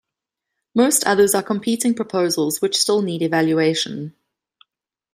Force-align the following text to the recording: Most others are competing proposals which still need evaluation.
Most 0.73 1.03
others 1.05 1.35
are 1.35 1.43
competing 1.43 1.93
proposals 1.93 2.59
which 2.59 2.75
still 2.75 3.03
need 3.03 3.21
evaluation. 3.21 4.15